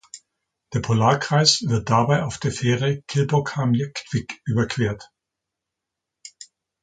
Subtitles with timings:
[0.73, 5.11] Der Polarkreis wird dabei auf der Fähre Kilboghamn-Jektvik überquert.